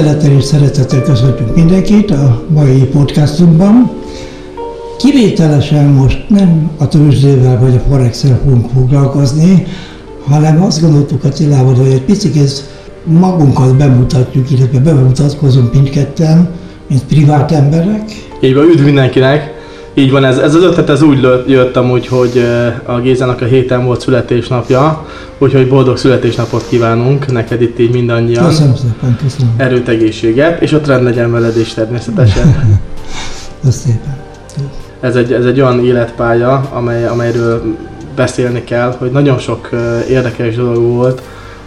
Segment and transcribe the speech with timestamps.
[0.00, 3.90] Tisztelettel és szeretettel köszöntünk mindenkit a mai podcastunkban.
[4.98, 9.66] Kivételesen most nem a tőzsdével vagy a forex fogunk foglalkozni,
[10.24, 12.70] hanem azt gondoltuk a Cillával, hogy egy picit
[13.04, 16.50] magunkat bemutatjuk, illetve bemutatkozunk mindketten,
[16.88, 18.02] mint privát emberek.
[18.40, 19.49] Így van, üdv mindenkinek!
[19.94, 22.44] Így van, ez, ez az ötlet ez úgy jött amúgy, hogy
[22.84, 25.06] a Gézának a héten volt születésnapja,
[25.38, 28.46] úgyhogy boldog születésnapot kívánunk neked itt így mindannyian.
[28.46, 29.54] Köszönöm szépen, köszönöm.
[29.56, 32.44] Erőt, egészséget, és ott rend legyen veled is természetesen.
[33.62, 34.18] Köszönöm szépen.
[35.00, 37.62] Ez egy, ez egy olyan életpálya, amely, amelyről
[38.16, 39.68] beszélni kell, hogy nagyon sok
[40.08, 41.22] érdekes dolog volt,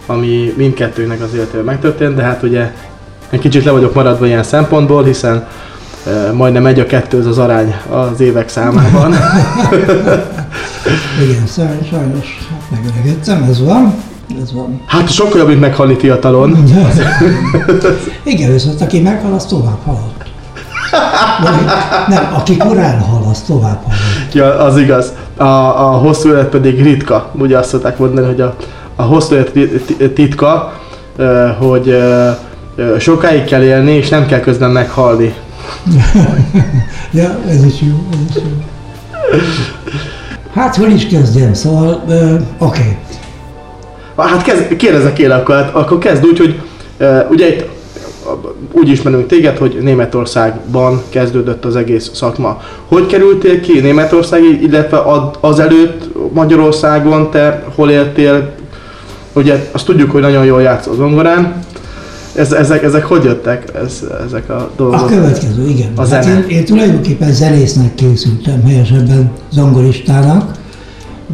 [0.06, 2.72] ami mindkettőnek az életében megtörtént, de hát ugye
[3.30, 5.46] egy kicsit le vagyok maradva ilyen szempontból, hiszen
[6.32, 9.12] majdnem egy a kettő az arány az évek számában.
[11.24, 13.94] Igen, sajnos megöregedtem, ez van.
[14.42, 14.80] Ez van.
[14.86, 16.56] Hát sokkal jobb, mint meghalni fiatalon.
[18.22, 20.12] Igen, viszont aki meghal, az tovább halad.
[22.08, 23.98] Nem, aki korán hal, az tovább halad.
[24.32, 25.12] Ja, az igaz.
[25.36, 27.30] A, a hosszú élet pedig ritka.
[27.38, 28.56] Ugye azt szokták mondani, hogy a,
[28.96, 29.52] a hosszú élet
[30.14, 30.72] titka,
[31.58, 32.02] hogy
[32.98, 35.34] sokáig kell élni, és nem kell közben meghalni.
[37.10, 38.64] Ja, ez is jó, ez is jó.
[40.54, 41.54] Hát, hol is kezdjem?
[41.54, 42.02] Szóval,
[42.58, 42.80] oké.
[42.80, 42.96] Okay.
[44.16, 46.60] Hát kezd, kérdezek én akkor, hát, akkor kezd úgy, hogy
[47.00, 47.64] uh, ugye itt
[48.72, 52.60] úgy ismerünk téged, hogy Németországban kezdődött az egész szakma.
[52.88, 55.02] Hogy kerültél ki Németország, illetve
[55.40, 58.54] azelőtt Magyarországon te hol éltél?
[59.32, 61.63] Ugye azt tudjuk, hogy nagyon jól játszol zongorán,
[62.34, 65.00] ez, ezek, ezek hogy jöttek, ez, ezek a dolgok?
[65.00, 65.92] A következő, igen.
[65.96, 70.58] A hát én, én tulajdonképpen zenésznek készültem, helyesebben zongoristának,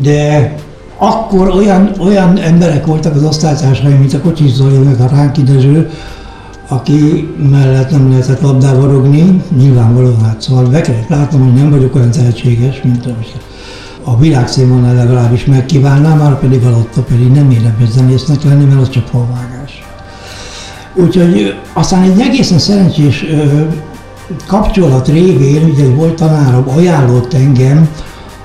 [0.03, 0.55] de
[0.99, 5.91] akkor olyan, olyan emberek voltak az osztálytársaim, mint a Kocsis Zoli, meg a Ránki Dezső,
[6.69, 11.95] aki mellett nem lehetett labdával rogni, nyilvánvalóan hát szóval be kellett látnom, hogy nem vagyok
[11.95, 13.07] olyan tehetséges, mint
[14.05, 19.07] a világszínvonal legalábbis megkívánnám, már pedig alatta pedig nem érdemes zenésznek lenni, mert az csak
[19.07, 19.60] falvágás.
[20.95, 23.25] Úgyhogy aztán egy egészen szerencsés
[24.47, 27.89] kapcsolat révén, ugye volt tanárom, ajánlott engem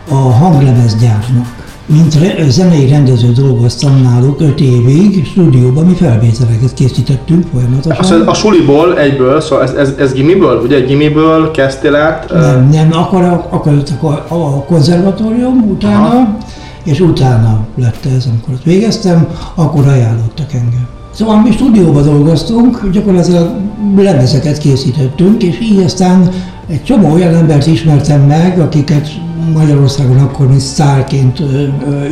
[0.10, 1.54] a hanglemezgyárnak.
[1.86, 8.20] Mint re- zenei rendező dolgoztam náluk 5 évig, stúdióban mi felvételeket készítettünk folyamatosan.
[8.20, 12.30] Azt a suliból egyből, szóval ez, ez, ez gimiből, ugye gimiből kezdtél át?
[12.34, 16.38] Nem, nem, akkor, akkor a, a konzervatórium utána, Aha.
[16.84, 20.88] és utána lett ez, amikor ott végeztem, akkor ajánlottak engem.
[21.18, 23.50] Szóval mi stúdióban dolgoztunk, gyakorlatilag
[23.98, 26.30] lemezeket készítettünk, és így aztán
[26.68, 29.08] egy csomó olyan embert ismertem meg, akiket
[29.54, 31.42] Magyarországon akkor mint sztárként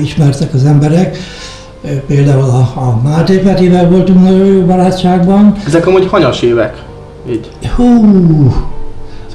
[0.01, 1.17] ismertek az emberek.
[2.07, 5.55] Például a, a Máté Petivel voltunk nagyon jó barátságban.
[5.65, 6.83] Ezek amúgy hanyas évek?
[7.29, 7.49] Így.
[7.75, 8.53] Hú,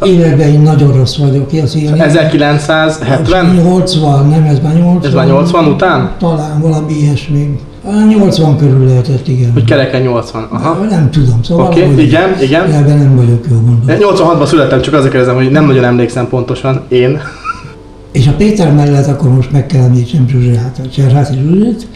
[0.03, 1.53] Években én nagyon rossz vagyok.
[1.53, 3.55] Ez ilyen 1970?
[3.55, 5.03] 80, nem ez már 80.
[5.05, 6.11] Ez már 80 után?
[6.19, 7.59] Talán valami ilyesmi.
[8.09, 9.53] 80 körül lehetett, igen.
[9.53, 10.85] Hogy kereken 80, aha.
[10.85, 12.73] Nem tudom, szóval Oké, okay, igen, igen.
[12.73, 13.85] Ebben nem vagyok jó mondom.
[13.87, 17.21] 86-ban születtem, csak azért kérdezem, hogy nem nagyon emlékszem pontosan, én.
[18.13, 21.89] És a Péter mellett akkor most meg kell említsem Zsuzsát, a Cserháti Zsuzsit.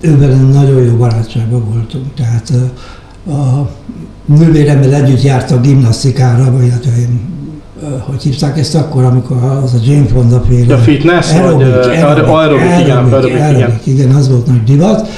[0.00, 2.52] Ővel nagyon jó barátságban voltunk, tehát
[3.26, 3.68] a
[4.24, 7.20] nővéremmel együtt jártak gimnasztikára, vagy hát én
[8.00, 10.74] hogy hívták ezt akkor, amikor az a Jane Fonda féle...
[10.74, 11.32] A fitness?
[11.32, 13.80] Aerobik, vagy aerobik, aerobik, igen, aerobik, igen.
[13.84, 15.08] igen, az volt nagy divat.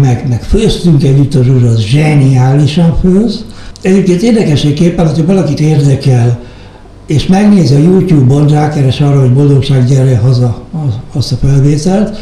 [0.00, 3.44] Meg, meg főztünk együtt, a Zsuzsa az zseniálisan főz.
[3.82, 6.38] Egyébként érdekességképpen, hogyha valakit érdekel,
[7.06, 10.62] és megnézi a YouTube-on, rákeres arra, hogy boldogság gyere haza
[11.14, 12.18] azt a felvételt,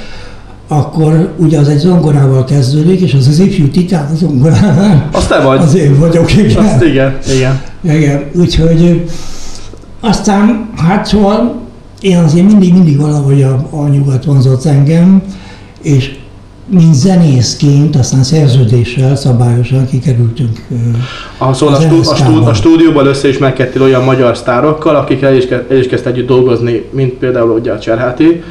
[0.69, 5.09] akkor ugye az egy zongorával kezdődik, és az az ifjú titán a zongorával.
[5.13, 5.61] Azt te vagy.
[5.61, 6.65] Az én vagyok, igen.
[6.65, 7.61] Azt igen, igen.
[7.83, 9.05] Igen, úgyhogy
[10.01, 11.55] aztán, hát szóval
[12.01, 15.23] én azért mindig, mindig valahogy a, a nyugat vonzott engem,
[15.83, 16.15] és
[16.69, 20.67] mint zenészként, aztán szerződéssel szabályosan kikerültünk.
[21.39, 25.45] Ah, szóval a, stú, a, stú, a stúdióban összeismerkedtél olyan magyar sztárokkal, akikkel el is,
[25.45, 28.43] el is kezdte együtt dolgozni, mint például ugye a Cserháti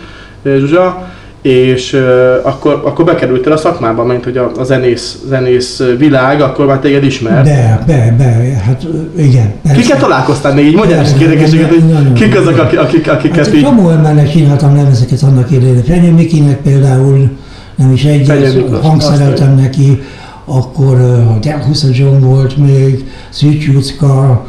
[0.44, 1.10] Zsuzsa,
[1.46, 2.02] és uh,
[2.44, 7.04] akkor, akkor bekerültél a szakmába, mint hogy a, a zenész, zenész világ, akkor már téged
[7.04, 7.44] ismer.
[7.44, 8.24] Be, be, be,
[8.66, 8.88] hát
[9.18, 9.54] igen.
[9.64, 9.82] Persze.
[9.82, 10.76] Kiket találkoztál még így?
[10.76, 13.62] Mondjál is kérdéseket, hogy kik azok, akik, akik, akiket hát, így...
[13.64, 15.84] Csomó embernek csináltam lemezeket annak idején.
[15.84, 17.30] Fenyő Mikinek például
[17.76, 20.02] nem is egy, hangszereltem neki,
[20.46, 24.46] akkor a Del John volt még, Szűcs Jucka,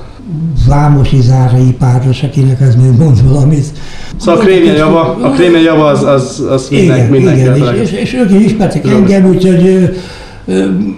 [0.66, 3.64] Vámosi Zárai páros, akinek ez még mond valamit.
[4.16, 7.92] Szóval a krémje java, a krémje java az, az, az igen, minden, igen, és, és,
[7.92, 9.90] és, ők is ismertek engem, úgyhogy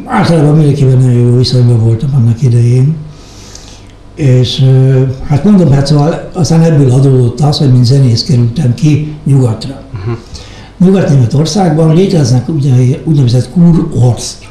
[0.05, 2.97] Általában mindenkivel nagyon jó viszonyban voltam annak idején.
[4.15, 4.65] És
[5.27, 9.83] hát mondom, hát szóval aztán ebből adódott az, hogy mint zenész kerültem ki nyugatra.
[9.95, 10.17] Uh-huh.
[10.79, 12.73] Nyugat-Németországban léteznek ugye,
[13.05, 14.49] úgynevezett Kurorst.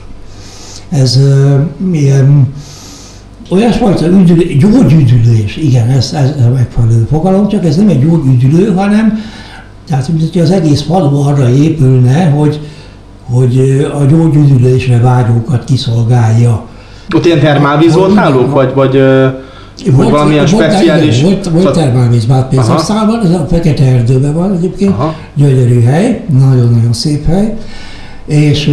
[0.90, 2.54] Ez uh, ilyen
[3.50, 9.20] olyasfajta üdülő, gyógyüdülés, igen, ez, ez a megfelelő fogalom, csak ez nem egy gyógyüdülő, hanem
[9.88, 12.60] tehát, mint hogy az egész falu arra épülne, hogy,
[13.24, 16.66] hogy a gyógyüdülésre vágyókat kiszolgálja.
[17.16, 19.02] Ott ilyen termálvíz volt náluk, vagy, vagy
[19.92, 21.20] volt, valamilyen volt, speciális...
[21.20, 25.16] Igen, volt, volt termálvíz Bátpénzországban, ez a Fekete Erdőben van egyébként, Aha.
[25.34, 27.58] gyönyörű hely, nagyon-nagyon szép hely,
[28.26, 28.72] és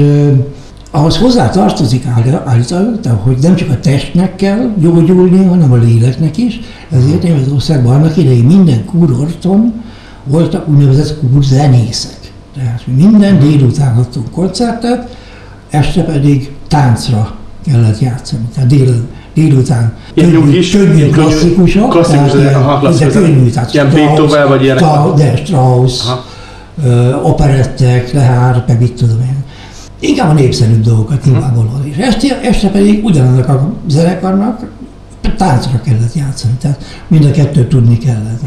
[0.96, 2.06] ahhoz hozzá tartozik
[2.44, 6.60] állítólag, hogy nem csak a testnek kell gyógyulni, hanem a léleknek is,
[6.90, 9.72] ezért Németországban annak idején minden kurorton
[10.24, 12.18] voltak úgynevezett kurzenészek.
[12.56, 15.16] Tehát mi minden délután adtunk koncertet,
[15.70, 17.34] este pedig táncra
[17.66, 18.48] kellett játszani.
[18.54, 18.94] Tehát dél,
[19.34, 24.84] délután könnyű, könnyű klasszikusok, klasszikus, tehát ilyen, könnyű, tehát ilyen Beethoven vagy ilyenek.
[25.16, 26.02] De Strauss,
[27.22, 29.43] operettek, Lehár, meg mit tudom én.
[30.06, 31.86] Inkább a népszerűbb dolgokat nyilvánvalóan.
[31.86, 34.66] És este, este pedig ugyanannak a zenekarnak
[35.36, 38.40] táncra kellett játszani, tehát mind a kettőt tudni kellett.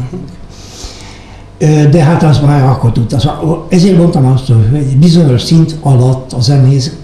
[1.90, 3.66] De hát az már akkor tudta.
[3.68, 6.96] Ezért mondtam azt, hogy egy bizonyos szint alatt a zenész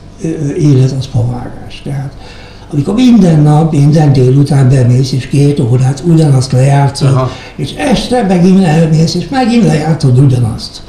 [0.58, 1.82] élet az pavágás.
[1.84, 2.12] Tehát
[2.72, 7.30] amikor minden nap, minden délután bemész, és két órát ugyanazt lejátszod, Aha.
[7.56, 10.82] és este megint elmész, és megint lejátszod ugyanazt.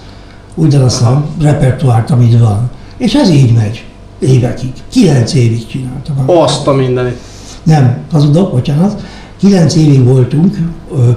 [0.56, 1.12] Ugyanazt Aha.
[1.12, 2.70] a repertoárt, amit van.
[2.98, 3.86] És ez így megy.
[4.20, 4.74] Évekig.
[4.90, 6.16] Kilenc évig csináltam.
[6.26, 7.18] Azt a mindenit.
[7.64, 9.04] Nem, hazudok, bocsánat.
[9.38, 10.58] Kilenc évig voltunk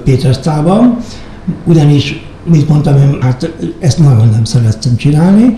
[0.03, 0.97] Pétersztában,
[1.65, 5.57] ugyanis, mit mondtam, én, hát ezt nagyon nem szerettem csinálni,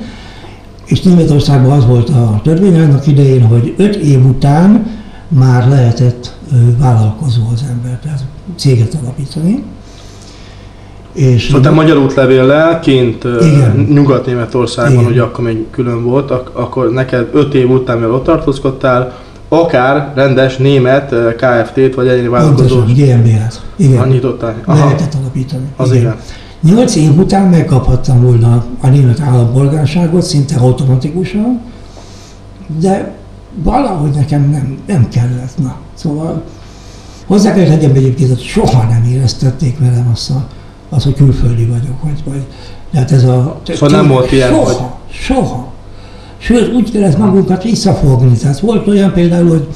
[0.86, 4.86] és Németországban az volt a törvény annak idején, hogy öt év után
[5.28, 6.38] már lehetett
[6.78, 8.26] vállalkozó az ember, tehát
[8.56, 9.64] céget alapítani.
[11.14, 13.26] És szóval te magyar útlevéllel kint
[13.90, 19.14] Nyugat-Németországban, hogy akkor még külön volt, ak- akkor neked öt év után, mivel ott tartózkodtál,
[19.50, 22.80] akár rendes német KFT-t vagy egyéni vállalkozó.
[22.80, 23.62] GmbH-t.
[23.76, 24.08] Igen.
[24.08, 24.56] Nyitottál.
[24.66, 25.66] Lehetett alapítani.
[25.76, 26.02] Az igen.
[26.02, 26.16] igen.
[26.76, 31.62] Nyolc év után megkaphattam volna a német állampolgárságot, szinte automatikusan,
[32.80, 33.14] de
[33.64, 35.58] valahogy nekem nem, nem kellett.
[35.58, 35.76] Na.
[35.94, 36.42] Szóval
[37.26, 40.48] hozzá kell tegyem egyébként, hogy soha nem éreztették velem azt, a,
[40.94, 42.46] azt hogy külföldi vagyok, vagy, vagy
[42.92, 43.62] tehát ez a...
[43.68, 44.78] Szóval nem volt ilyen, soha, hogy...
[45.10, 45.72] Soha,
[46.38, 48.38] Sőt, úgy kellett magunkat visszafogni.
[48.38, 49.68] Tehát volt olyan például, hogy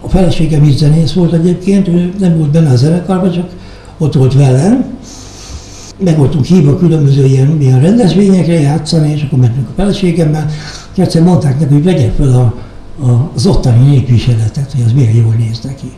[0.00, 3.50] a feleségem is zenész volt egyébként, ő nem volt benne a zenekarban, csak
[3.98, 4.84] ott volt velem,
[5.98, 10.50] meg voltunk hívva különböző ilyen, ilyen rendezvényekre játszani, és akkor mentünk a feleségemmel,
[10.92, 12.54] és egyszer mondták neki, hogy vegye fel a,
[13.06, 15.92] a, az ottani népviseletet, hogy az milyen jól néz neki.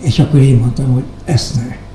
[0.00, 1.87] És akkor én mondtam, hogy ezt ne.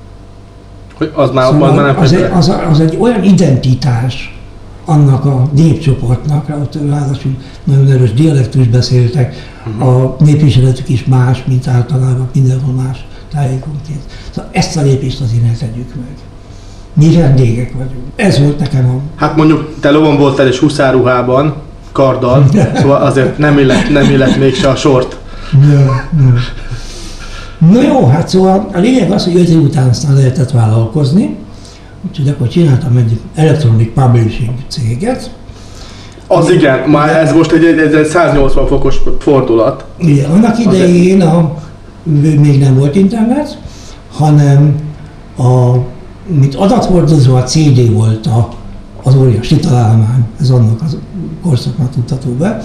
[1.13, 4.37] Az már szóval abban nem az, egy, az, az egy olyan identitás
[4.85, 9.35] annak a népcsoportnak, ott ráadásul nagyon erős dialektus beszéltek,
[9.65, 9.87] uh-huh.
[9.87, 14.01] a népviseletük is más, mint általában mindenhol más tájékonként.
[14.29, 16.15] Szóval ezt a lépést azért ne tegyük meg.
[16.93, 18.05] Mi vendégek vagyunk.
[18.15, 18.99] Ez volt nekem a...
[19.15, 21.55] Hát mondjuk te lovon voltál és huszáruhában,
[21.91, 22.45] karddal,
[22.81, 25.17] szóval azért nem illet, nem illet mégse a sort.
[25.71, 26.33] Ja, ja.
[27.71, 31.35] Na jó, hát szóval a lényeg az, hogy öt év után aztán lehetett vállalkozni,
[32.07, 35.31] úgyhogy akkor csináltam egy Electronic Publishing céget.
[36.27, 39.85] Az igen, már ez most egy, egy, egy 180 fokos fordulat.
[39.97, 41.57] Igen, annak idején a,
[42.03, 43.57] még nem volt internet,
[44.11, 44.75] hanem
[45.37, 45.75] a,
[46.27, 48.49] mint adathordozó a CD volt a,
[49.03, 50.97] az óriási találmány, ez annak az
[51.43, 52.61] korszaknak tudható be.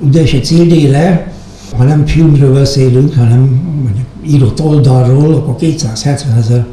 [0.00, 1.32] Ugye és egy CD-re,
[1.76, 3.40] ha nem filmről beszélünk, hanem
[3.82, 6.66] mondjuk írott oldalról, akkor 270 ezer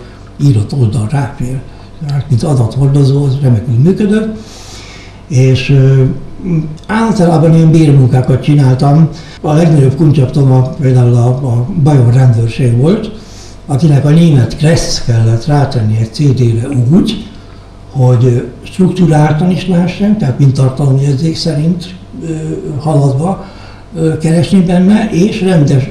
[0.43, 1.59] írott oldal ráfér.
[2.07, 4.37] Tehát, mint adathordozó, az remekül működött.
[5.27, 5.77] És
[6.87, 9.09] általában én bérmunkákat csináltam.
[9.41, 13.11] A legnagyobb kuncsaptom a, például a, a Bajor rendőrség volt,
[13.65, 17.29] akinek a német Kressz kellett rátenni egy CD-re úgy,
[17.91, 21.95] hogy struktúráltan is lehessen, tehát mint tartalomjegyzék szerint
[22.79, 23.45] haladva
[24.19, 25.89] keresni benne, és rendes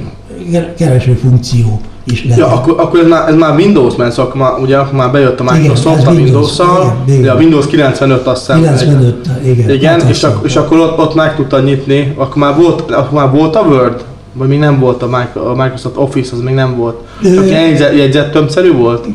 [0.77, 2.39] kereső funkció is lehet.
[2.39, 6.01] Ja, akkor, akkor ez, már, ez már Windows ment szakma, ugye már bejött a Microsoft
[6.01, 8.61] igen, a Windows-szal, Windows, a Windows 95 azt hiszem.
[8.61, 9.71] 95 igen.
[9.71, 13.31] Igen, és, ak- és akkor ott, ott meg tudta nyitni, akkor már volt, akkor már
[13.31, 14.05] volt a Word?
[14.33, 15.09] Vagy még nem volt a
[15.57, 16.97] Microsoft Office, az még nem volt.
[17.35, 17.49] Csak
[17.97, 19.07] jegyzettömbszerű volt?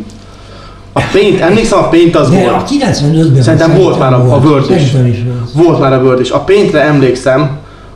[0.93, 2.55] A Paint, emlékszem a Paint az De volt.
[2.55, 4.93] a 95-ben Szerintem volt már a, a Word is.
[4.93, 5.23] is
[5.53, 6.29] volt már a Word is.
[6.31, 7.49] A Paintre emlékszem,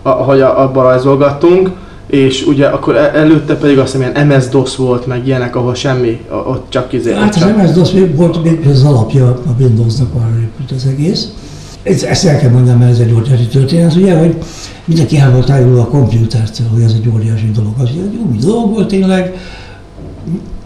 [0.04, 1.70] hogy abban rajzolgattunk,
[2.10, 6.20] és ugye akkor e- előtte pedig azt hiszem ilyen MS-DOS volt, meg ilyenek, ahol semmi,
[6.30, 7.14] ott csak izé.
[7.14, 7.46] Hát az.
[7.58, 11.28] MS-DOS volt még az alapja a Windowsnak arra az egész.
[11.84, 14.36] Ezt, ezt el kell mondanom, mert ez egy óriási történet, ugye, hogy
[14.86, 17.74] mindenki el volt a kompjútertől, hogy ez egy óriási dolog.
[17.78, 19.34] Az egy új dolog volt tényleg,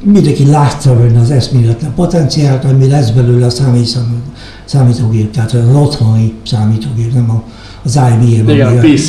[0.04, 4.22] mindenki látta benne az eszméletlen potenciált, ami lesz belőle a számítom,
[4.66, 7.44] számítógép, tehát az otthoni számítógép, nem a,
[7.84, 9.08] az IBM, igen, a PC,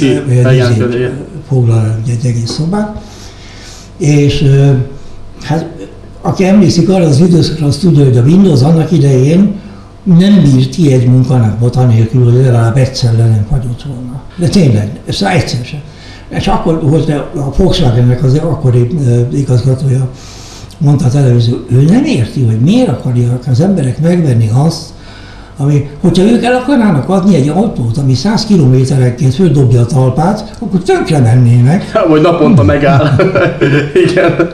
[1.49, 3.01] foglal egy egész szobát.
[3.99, 4.45] És
[5.43, 5.67] hát
[6.21, 9.55] aki emlékszik arra az időszakra, azt tudja, hogy a Windows annak idején
[10.03, 14.23] nem bírt ki egy munkanapot anélkül, hogy legalább egyszer le nem fagyott volna.
[14.37, 15.81] De tényleg, ez egyszer sem.
[16.29, 18.89] És akkor volt a Volkswagennek az akkori
[19.33, 20.09] igazgatója,
[20.79, 24.93] mondta a televízió, ő nem érti, hogy miért akarják az emberek megvenni azt,
[25.57, 30.81] ami, hogyha ők el akarnának adni egy autót, ami 100 kilométerenként földobja a talpát, akkor
[30.81, 31.93] tönkre mennének.
[32.09, 33.11] Vagy naponta megáll.
[34.09, 34.51] Igen.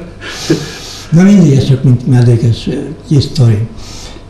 [1.11, 2.69] Na mindig ez csak mint mellékes
[3.09, 3.69] kis sztori.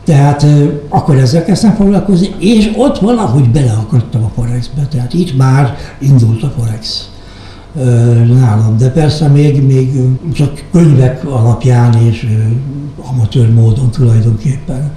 [0.03, 0.45] Tehát
[0.89, 6.43] akkor ezzel kezdtem foglalkozni, és ott valahogy bele akartam a Forexbe, tehát itt már indult
[6.43, 7.09] a Forex
[8.39, 9.91] nálam, de persze még, még
[10.33, 12.27] csak könyvek alapján és
[13.11, 14.91] amatőr módon tulajdonképpen.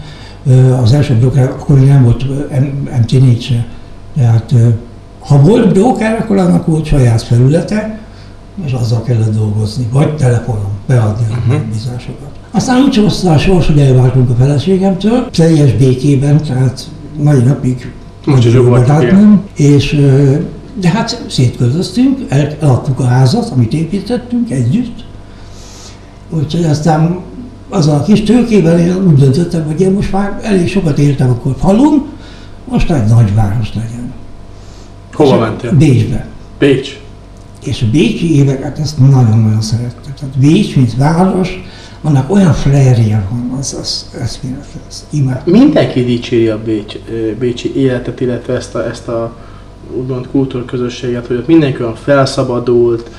[0.82, 2.24] Az első broker akkor nem volt
[3.02, 3.66] MT4 se.
[4.16, 4.54] Tehát
[5.20, 7.98] ha volt broker, akkor annak volt saját felülete,
[8.64, 11.48] és azzal kellett dolgozni, vagy telefonon beadni a mhm.
[11.48, 12.28] megbízásokat.
[12.50, 16.90] Aztán úgy hozta a sors, hogy elváltunk a feleségemtől, teljes békében, tehát
[17.22, 17.92] mai napig
[18.24, 20.00] Most is nem, és
[20.80, 25.04] de hát szétközöztünk, el, eladtuk a házat, amit építettünk együtt,
[26.30, 27.20] úgyhogy aztán
[27.74, 31.54] az a kis tőkével én úgy döntöttem, hogy én most már elég sokat értem akkor
[31.58, 32.06] falun,
[32.64, 34.12] most egy nagyváros legyen.
[35.12, 35.72] Hova mentél?
[35.72, 36.26] Bécsbe.
[36.58, 36.98] Bécs.
[37.64, 40.12] És a bécsi éveket ezt nagyon-nagyon szerettem.
[40.18, 41.62] Tehát Bécs, mint város,
[42.02, 45.54] annak olyan flerje van, az, az eszméletlen, az imádom.
[45.54, 46.94] Mindenki dicséri a Bécs,
[47.38, 49.36] bécsi életet, illetve ezt a, ezt a
[49.96, 53.10] úgymond kultúrközösséget, hogy ott mindenki olyan felszabadult.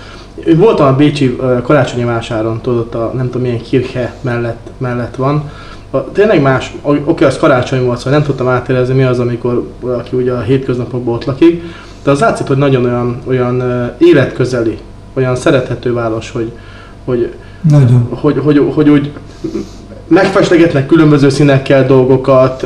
[0.56, 5.52] Voltam a Bécsi karácsonyi vásáron, tudod, a nem tudom milyen kirche mellett, mellett van.
[5.92, 9.68] A, tényleg más, oké, okay, az karácsony volt, szóval nem tudtam átérezni, mi az, amikor
[9.80, 11.64] valaki ugye a hétköznapokban ott lakik,
[12.04, 13.64] de az látszik, hogy nagyon olyan, olyan
[13.98, 14.78] életközeli,
[15.14, 16.52] olyan szerethető város, hogy,
[17.06, 17.34] hogy,
[17.70, 18.08] nagyon.
[18.10, 19.12] hogy, hogy, hogy, hogy úgy
[20.08, 22.66] megfestegetnek különböző színekkel dolgokat,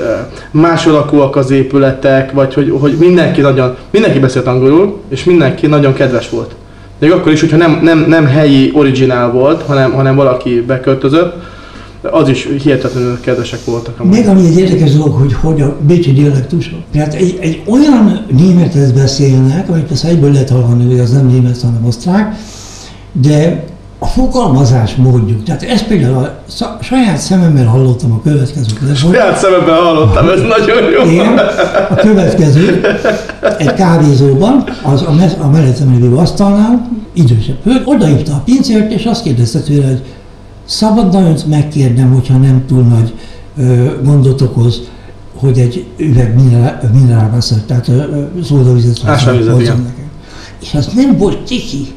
[0.52, 5.94] más alakúak az épületek, vagy hogy, hogy mindenki nagyon, mindenki beszélt angolul, és mindenki nagyon
[5.94, 6.56] kedves volt.
[7.00, 11.34] Még akkor is, hogyha nem, nem, nem helyi originál volt, hanem, hanem valaki beköltözött,
[12.02, 14.04] az is hihetetlenül kedvesek voltak.
[14.04, 18.94] Még ami egy érdekes dolog, hogy hogy a bécsi dialektus, tehát egy, egy olyan németet
[18.94, 22.36] beszélnek, amit persze egyből lehet hallani, hogy az nem német, hanem osztrák,
[23.12, 23.64] de
[24.00, 25.44] a fogalmazás módjuk.
[25.44, 26.24] Tehát ezt például
[26.60, 28.96] a saját szememmel hallottam a következőt.
[28.96, 31.12] Saját szememmel hallottam, ez nagyon jó.
[31.12, 31.38] Én
[31.90, 32.82] a következő,
[33.58, 39.06] egy kávézóban, az a, mez, a mellettem lévő asztalnál, idősebb hölgy, odaívta a pincért, és
[39.06, 40.04] azt kérdezte tőle, hogy
[40.66, 43.14] szabadna önt megkérdem, hogyha nem túl nagy
[43.58, 44.82] ö, gondot okoz,
[45.36, 47.92] hogy egy üveg minerál, minerálveszet, tehát
[48.44, 49.94] szódavizet nekem.
[50.62, 51.94] És az nem volt ciki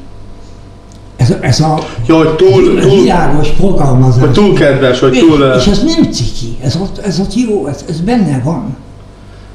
[1.23, 4.21] ez, ez a ja, hogy túl, túl, világos fogalmazás.
[4.21, 5.53] Hogy túl kedves, hogy túl...
[5.57, 8.75] És ez nem ciki, ez ott, ez ott jó, ez, ez benne van.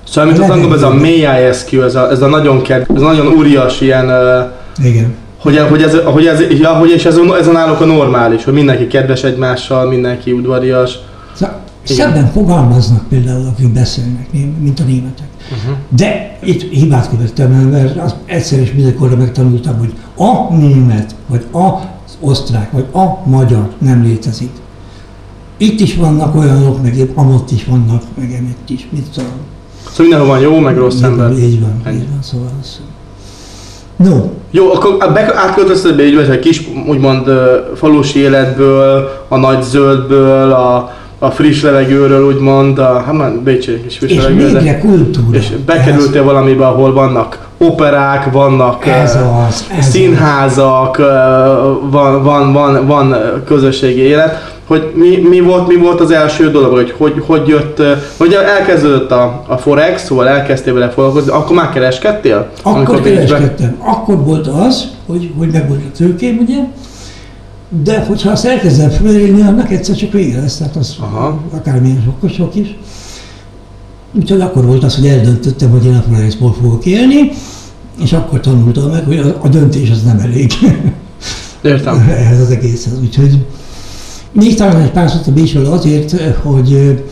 [0.09, 3.07] Szóval, mint azt ez a mély ISQ, ez a, ez a nagyon kedves, ez a
[3.07, 4.05] nagyon úrias ilyen...
[4.85, 5.15] Igen.
[5.39, 8.53] Hogy, hogy, ez, hogy, ez, ja, hogy és ez, ez a náluk a normális, hogy
[8.53, 10.99] mindenki kedves egymással, mindenki udvarias.
[11.33, 11.61] Szóval
[11.95, 14.29] szebben fogalmaznak például, akik beszélnek,
[14.61, 15.27] mint a németek.
[15.51, 15.77] Uh-huh.
[15.89, 21.45] De itt hibát követtem el, mert azt egyszer is mindenkorra megtanultam, hogy a német, vagy
[21.51, 24.51] az osztrák, vagy a magyar nem létezik.
[25.57, 29.31] Itt is vannak olyanok, meg épp amott is vannak, meg emitt is, mit tudom.
[29.91, 31.33] Szóval mindenhol van jó, meg rossz ember.
[31.33, 31.97] Így van, Ennyi.
[31.97, 32.81] így van, szóval az.
[33.97, 34.31] No.
[34.51, 34.97] Jó, akkor
[35.35, 37.31] átköltözted be így egy kis, úgymond
[37.77, 43.99] falusi életből, a nagy zöldből, a, a friss levegőről, úgymond, a, hát már Bécsi kis
[43.99, 44.61] friss és levegőről.
[44.61, 45.39] És kultúra.
[45.39, 46.27] És bekerültél ez...
[46.27, 51.07] valamibe, ahol vannak operák, vannak ez az, ez színházak, az.
[51.91, 54.57] van, van, van, van közösségi élet.
[54.67, 57.83] Hogy mi, mi, volt, mi volt az első dolog, hogy hogy, hogy jött,
[58.17, 62.51] hogy elkezdődött a, a Forex, szóval elkezdtél vele foglalkozni, akkor már kereskedtél?
[62.63, 63.77] Akkor kereskedtem.
[63.79, 66.57] Akkor volt az, hogy, hogy meg volt a tőkém, ugye,
[67.69, 71.41] de hogyha azt elkezdem fölélni, annak egyszer csak vége lesz, tehát az Aha.
[71.51, 72.77] akármilyen sokkos sok is.
[74.13, 77.31] Úgyhogy akkor volt az, hogy eldöntöttem, hogy én a Florence-ból fogok élni,
[78.03, 80.53] És akkor tanultam meg, hogy a, döntés az nem elég.
[81.63, 82.09] Értem.
[82.09, 83.01] Ehhez az egészhez.
[83.01, 83.47] Úgyhogy
[84.33, 87.03] még talán egy pár szót a Bécsről azért, hogy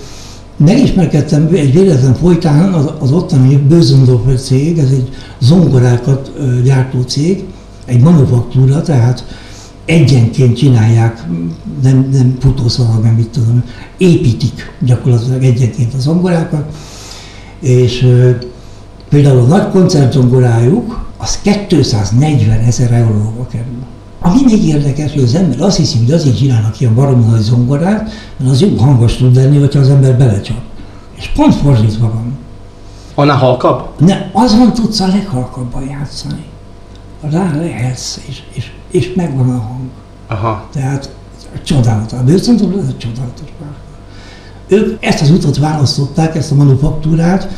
[0.56, 5.08] megismerkedtem egy véletlen folytán az, az ottani Bözendorfer cég, ez egy
[5.38, 6.32] zongorákat
[6.64, 7.44] gyártó cég,
[7.84, 9.24] egy manufaktúra, tehát
[9.86, 11.26] egyenként csinálják,
[11.82, 13.64] nem, nem futószalag, nem mit tudom,
[13.96, 16.74] építik gyakorlatilag egyenként a zongorákat,
[17.60, 18.06] és
[19.08, 23.84] például a nagy koncertzongorájuk az 240 ezer euróba kerül.
[24.20, 28.10] Ami még érdekes, hogy az ember azt hiszi, hogy azért csinálnak ilyen baromi nagy zongorát,
[28.36, 30.60] mert az jó hangos tud lenni, hogyha az ember belecsap.
[31.16, 32.38] És pont fordítva van.
[33.14, 33.88] Annál halkabb?
[33.98, 36.44] Ne, azon tudsz a leghalkabban játszani.
[37.20, 39.88] Rá lehetsz, és, és, és megvan a hang.
[40.26, 40.68] Aha.
[40.72, 41.10] Tehát
[41.64, 42.18] csodálatos.
[42.18, 43.68] A bőrcentrum ez egy csodálatos pár.
[44.68, 47.48] Ők ezt az utat választották, ezt a manufaktúrát,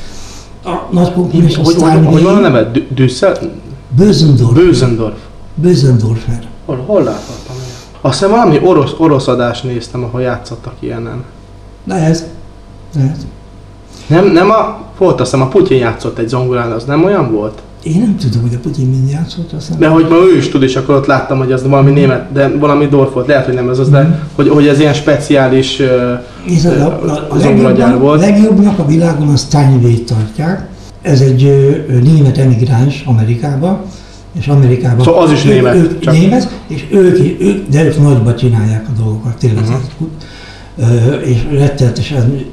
[0.64, 2.70] a nagy konkurens Hogy, hogy, hogy van a neve?
[2.94, 3.38] Düssel?
[3.96, 4.54] Bözendorf.
[4.54, 5.18] Bözendorf.
[5.54, 6.46] Bözendorfer.
[6.66, 7.68] Hol, hol láthattam ilyen?
[8.00, 11.24] Azt hiszem valami orosz, orosz adást néztem, ahol játszottak ilyenen.
[11.84, 12.28] Lehet.
[12.94, 13.26] Lehet.
[14.06, 17.62] Nem, nem a, volt azt hiszem a Putyin játszott egy zongorán, az nem olyan volt?
[17.82, 19.78] Én nem tudom, hogy a Putyin mind játszott, aztán...
[19.78, 22.48] De hogy ma ő is tud, és akkor ott láttam, hogy az valami német, de
[22.48, 24.12] valami dorf volt, lehet, hogy nem ez az, de Mhm.
[24.34, 25.86] hogy, hogy ez ilyen speciális uh,
[26.54, 28.20] És a, a, a, legjobbnak, volt.
[28.20, 30.66] legjobbnak a világon a Steinway tartják.
[31.02, 31.42] Ez egy
[32.02, 33.84] német emigráns Amerikába,
[34.38, 35.04] és Amerikában...
[35.04, 38.86] Szóval az is ők, német, Ők, csak- német, és ők, ők, de ők nagyba csinálják
[38.88, 39.64] a dolgokat, tényleg.
[39.64, 39.72] Mhm.
[40.76, 41.28] Uh-huh.
[41.28, 42.44] És rettenetesen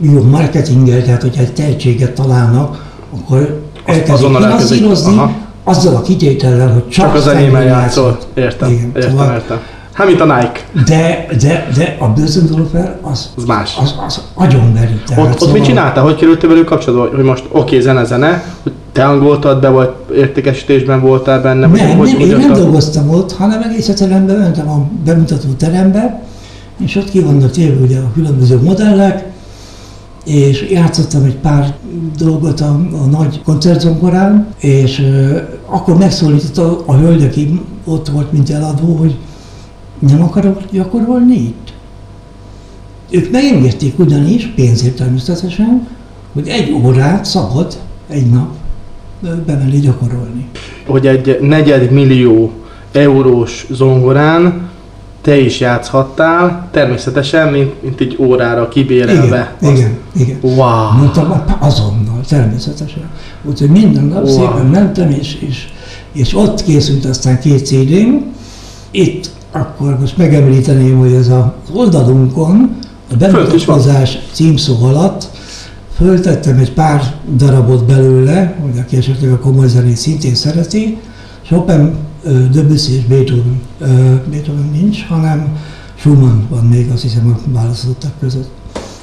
[0.00, 5.20] jó marketinggel, tehát hogyha egy tehetséget találnak, akkor elkezdik azonnal finanszírozni,
[5.64, 8.26] azzal a kitétellel, hogy csak, csak az enyémmel játszott.
[8.34, 9.58] Értem, Igen, értem, szóval- értem.
[9.92, 13.76] Hát, mint a Nike, De, de, de a Bözendorfer az, az más.
[13.82, 15.02] az, az agyonverő.
[15.06, 16.04] tehát Ott, ott mit szóval- csináltál?
[16.04, 17.16] Hogy kerültél velük kapcsolatba?
[17.16, 21.66] Hogy most oké, okay, zene, zene, hogy te hangoltad be, vagy értékesítésben voltál benne?
[21.66, 24.86] vagy Nem, hogy, nem, hogy én nem a- dolgoztam ott, hanem egész egyszerűen bementem a
[25.04, 26.22] bemutató terembe,
[26.84, 29.24] és ott ki vannak téve ugye a különböző modellek,
[30.24, 31.74] és játszottam egy pár
[32.18, 32.70] dolgot a,
[33.02, 39.16] a nagy koncertzongorán, és ö, akkor megszólított a, hölgy, aki ott volt, mint eladó, hogy
[39.98, 41.72] nem akarok gyakorolni itt.
[43.10, 45.88] Ők megengedték ugyanis, pénzért természetesen,
[46.32, 47.76] hogy egy órát szabad
[48.08, 48.48] egy nap
[49.46, 50.48] bemenni gyakorolni.
[50.86, 52.52] hogy egy negyed millió
[52.92, 54.68] eurós zongorán
[55.24, 59.54] te is játszhattál, természetesen, mint, mint egy órára kibérelve.
[59.60, 60.38] Igen, igen, igen.
[60.42, 60.92] Wow!
[60.98, 63.10] Mondtam, "Hát azonnal, természetesen.
[63.44, 64.32] Úgyhogy minden nap Wow.
[64.34, 65.68] szépen mentem, és, és,
[66.12, 68.06] és ott készült aztán két cd
[68.90, 72.76] Itt akkor most megemlíteném, hogy ez a- az oldalunkon
[73.12, 75.28] a bemutatkozás címszó alatt
[75.96, 77.02] föltettem egy pár
[77.36, 80.98] darabot belőle, hogy aki esetleg a komoly zenét szintén szereti.
[81.48, 81.94] Chopin,
[82.52, 83.60] Debussy és Beethoven.
[84.30, 85.58] Beethoven nincs, hanem
[85.94, 88.48] Schumann van még, azt hiszem a választottak között.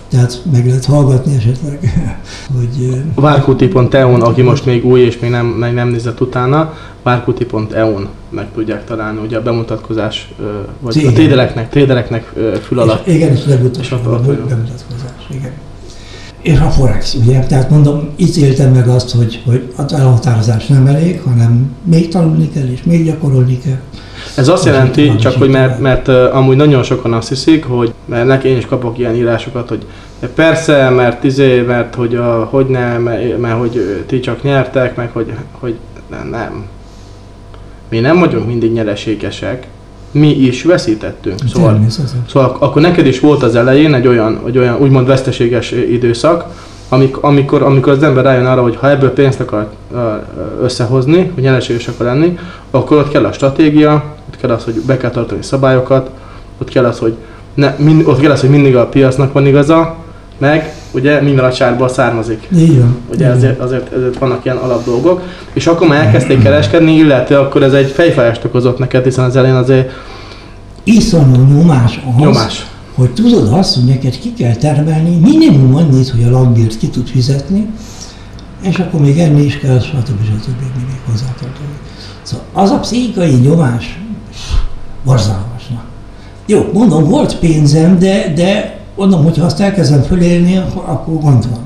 [0.09, 1.79] Tehát meg lehet hallgatni esetleg,
[2.57, 8.47] hogy Várkuti.eu-n, aki most még új és még nem, meg nem nézett utána, várkuti.eu-n meg
[8.53, 10.33] tudják találni ugye a bemutatkozás,
[10.79, 11.13] vagy a Igen.
[11.13, 13.07] tédeleknek, tédeleknek fül alatt.
[13.07, 15.51] És, igen, és a bemutatkozás, igen.
[16.41, 20.87] És a Forex, ugye, tehát mondom, itt éltem meg azt, hogy, hogy az elhatározás nem
[20.87, 23.79] elég, hanem még tanulni kell, és még gyakorolni kell.
[24.35, 28.25] Ez azt jelenti, csak hogy mert, mert uh, amúgy nagyon sokan azt hiszik, hogy mert
[28.25, 29.85] neki én is kapok ilyen írásokat, hogy
[30.19, 34.95] de persze, mert izé, mert hogy a, hogy nem, mert, mert hogy ti csak nyertek,
[34.95, 35.75] meg hogy, hogy
[36.31, 36.65] nem.
[37.89, 39.67] Mi nem vagyunk mindig nyereségesek,
[40.11, 41.39] mi is veszítettünk.
[41.53, 41.79] Szóval.
[42.29, 46.45] Szóval akkor neked is volt az elején egy olyan, egy olyan úgymond veszteséges időszak,
[46.89, 49.69] amik, amikor, amikor az ember rájön arra, hogy ha ebből pénzt akar
[50.61, 52.37] összehozni, hogy nyereséges akar lenni,
[52.71, 56.09] akkor ott kell a stratégia, ott kell az, hogy be kell tartani szabályokat,
[56.61, 57.13] ott kell az, hogy,
[57.53, 59.95] ne, mind, ott kell az, hogy mindig a piacnak van igaza,
[60.41, 62.47] meg ugye minden a csárból származik.
[62.55, 62.97] Így van.
[63.11, 63.37] Ugye van.
[63.37, 65.21] ezért, azért, ezért vannak ilyen alapdolgok.
[65.53, 69.55] És akkor már elkezdték kereskedni, illetve akkor ez egy fejfájást okozott neked, hiszen az elején
[69.55, 69.91] azért
[70.83, 72.65] Iszonyú nyomás az, nyomás.
[72.95, 77.07] hogy tudod azt, hogy neked ki kell termelni minimum annyit, hogy a lakbért ki tud
[77.07, 77.67] fizetni,
[78.61, 80.23] és akkor még enni is kell, stb.
[80.23, 80.61] stb.
[80.75, 81.79] még hozzátartozik.
[82.21, 83.99] Szóval az a pszichikai nyomás
[85.05, 85.83] borzalmasnak.
[86.45, 91.59] Jó, mondom, volt pénzem, de, de mondom, hogyha azt elkezdem fölélni, akkor, akkor gond van.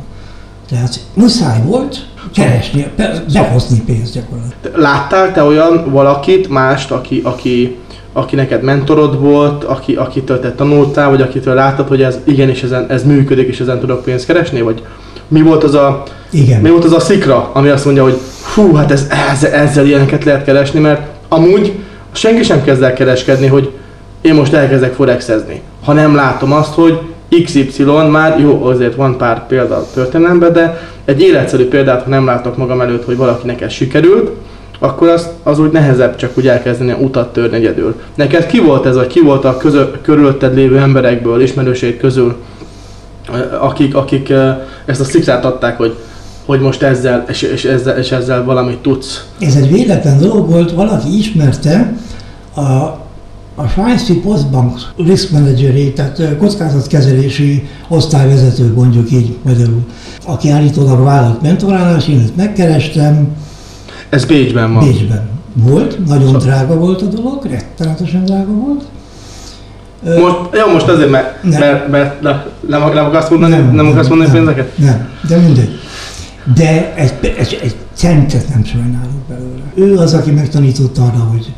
[0.70, 4.78] Tehát muszáj volt keresni, be- behozni pénzt gyakorlatilag.
[4.78, 7.78] Láttál te olyan valakit, mást, aki, aki,
[8.14, 12.86] aki neked mentorod volt, aki, akitől te tanultál, vagy akitől láttad, hogy ez igenis ezen,
[12.90, 14.62] ez működik, és ezen tudok pénzt keresni?
[14.62, 14.84] Vagy
[15.28, 16.62] mi volt az a, Igen.
[16.62, 18.20] mi volt az a szikra, ami azt mondja, hogy
[18.54, 21.74] hú, hát ez, ezzel, ezzel ilyeneket lehet keresni, mert amúgy
[22.12, 23.72] senki sem kezd el kereskedni, hogy
[24.22, 25.62] én most elkezdek forexezni.
[25.84, 27.00] Ha nem látom azt, hogy
[27.44, 32.26] XY már, jó, azért van pár példa a történelemben, de egy életszerű példát, ha nem
[32.26, 34.32] látok magam előtt, hogy valakinek ez sikerült,
[34.80, 37.96] akkor az, az úgy nehezebb csak úgy elkezdeni a utat törni egyedül.
[38.16, 42.36] Neked ki volt ez, vagy ki volt a közö, körülötted lévő emberekből, ismerőség közül,
[43.60, 44.34] akik, akik
[44.86, 45.96] ezt a szikszát adták, hogy
[46.46, 49.26] hogy most ezzel és, és, ezzel, és ezzel valamit tudsz.
[49.40, 51.94] Ez egy véletlen dolog volt, valaki ismerte
[52.56, 52.62] a,
[53.56, 59.86] a Svájci Postbank risk managerét, tehát kockázatkezelési osztályvezető, mondjuk így magyarul,
[60.26, 63.28] aki állítólag vállalt mentorálás, én őt megkerestem.
[64.10, 64.88] Ez Bécsben van.
[64.88, 66.42] Bécsben volt, nagyon szóval.
[66.42, 68.84] drága volt a dolog, rettenetesen drága volt.
[70.04, 71.60] Most, jó, most azért, mert, nem.
[71.60, 74.78] mert, mert nem, nem, nem akarsz mondani, nem, nem, nem akarsz mondani nem, pénzeket?
[74.78, 75.80] Nem, de mindegy.
[76.56, 79.64] De egy, egy, egy centet nem sajnálok belőle.
[79.76, 81.54] Ő az, aki megtanította arra, hogy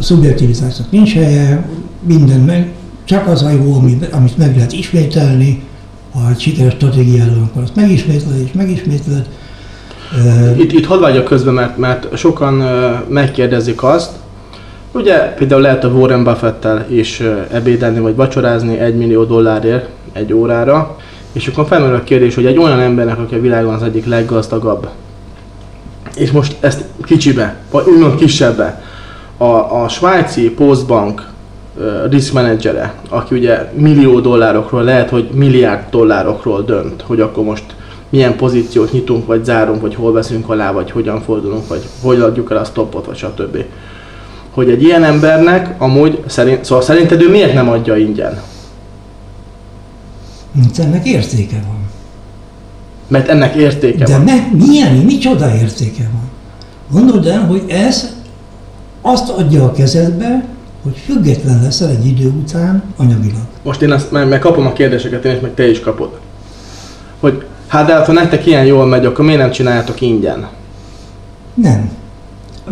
[0.00, 1.68] szubjektivitásnak nincs helye,
[2.06, 2.72] minden meg,
[3.04, 3.74] csak az a jó,
[4.10, 5.62] amit, meg lehet ismételni,
[6.12, 9.28] ha egy sikeres stratégiáról, akkor azt megismétled és megismétled.
[10.56, 12.54] Itt, itt hadd vagyok közben, mert, mert sokan
[13.08, 14.10] megkérdezik azt,
[14.92, 20.96] ugye például lehet a Warren Buffett-tel is ebédelni vagy vacsorázni egy millió dollárért egy órára,
[21.32, 24.88] és akkor felmerül a kérdés, hogy egy olyan embernek, aki a világon az egyik leggazdagabb,
[26.16, 28.82] és most ezt kicsibe, vagy úgymond kisebbe,
[29.42, 31.28] a, a svájci Postbank
[32.10, 37.64] risk managere, aki ugye millió dollárokról, lehet, hogy milliárd dollárokról dönt, hogy akkor most
[38.08, 42.50] milyen pozíciót nyitunk, vagy zárunk, vagy hol veszünk alá, vagy hogyan fordulunk, vagy hogy adjuk
[42.50, 43.64] el a stoppot, vagy stb.
[44.50, 48.40] Hogy egy ilyen embernek amúgy, szerint, szóval szerinted ő miért nem adja ingyen?
[50.52, 51.88] Mert ennek értéke van.
[53.08, 54.24] Mert ennek értéke De van.
[54.24, 56.28] De milyen, micsoda értéke van?
[56.90, 58.18] Gondold el, hogy ez
[59.00, 60.44] azt adja a kezedbe,
[60.82, 63.42] hogy független leszel egy idő után anyagilag.
[63.62, 66.18] Most én azt, meg, meg kapom a kérdéseket, én is, meg te is kapod.
[67.20, 70.48] Hogy hát de hát, ha nektek ilyen jól megy, akkor miért nem csináljátok ingyen?
[71.54, 71.90] Nem.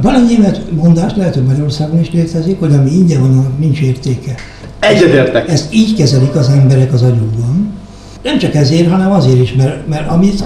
[0.03, 3.81] Van egy német mondás, lehet, hogy Magyarországon is létezik, hogy ami ingyen van, annak nincs
[3.81, 4.35] értéke.
[4.79, 5.49] Egyetértek.
[5.49, 7.73] Ezt így kezelik az emberek az agyukban.
[8.23, 10.45] Nem csak ezért, hanem azért is, mert, mert amit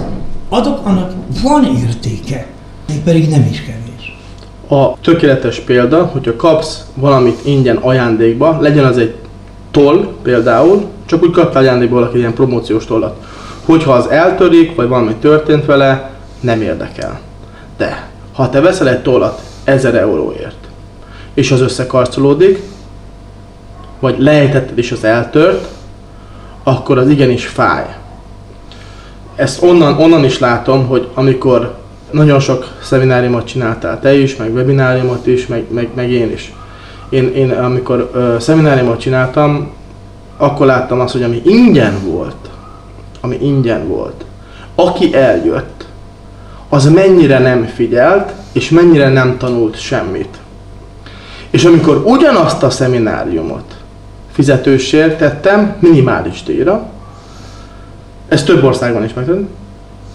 [0.49, 2.45] adok, annak van értéke.
[2.87, 3.82] Még pedig nem is kevés.
[4.73, 9.15] A tökéletes példa, hogyha kapsz valamit ingyen ajándékba, legyen az egy
[9.71, 13.25] toll például, csak úgy kaptál ajándékba valaki ilyen promóciós tollat.
[13.65, 17.19] Hogyha az eltörik, vagy valami történt vele, nem érdekel.
[17.77, 20.67] De ha te veszel egy tollat 1000 euróért,
[21.33, 22.61] és az összekarcolódik,
[23.99, 25.67] vagy lejtetted és az eltört,
[26.63, 27.95] akkor az igenis fáj.
[29.35, 31.82] Ezt onnan, onnan is látom, hogy amikor
[32.13, 36.53] nagyon sok szemináriumot csináltál te is, meg webináriumot is, meg, meg, meg én is.
[37.09, 39.71] Én, én amikor ö, szemináriumot csináltam,
[40.37, 42.49] akkor láttam azt, hogy ami ingyen volt,
[43.21, 44.25] ami ingyen volt,
[44.75, 45.85] aki eljött,
[46.69, 50.37] az mennyire nem figyelt, és mennyire nem tanult semmit.
[51.49, 53.75] És amikor ugyanazt a szemináriumot
[54.31, 56.89] fizetősért tettem, minimális díjra.
[58.27, 59.49] Ez több országban is megtörtént.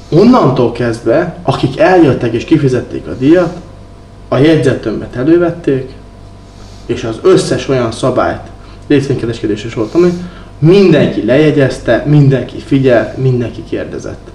[0.09, 3.57] Onnantól kezdve, akik eljöttek és kifizették a díjat,
[4.29, 5.93] a jegyzetömbet elővették,
[6.87, 8.41] és az összes olyan szabályt,
[8.87, 10.13] részvénykereskedés volt, ami
[10.59, 14.29] mindenki lejegyezte, mindenki figyelt, mindenki kérdezett.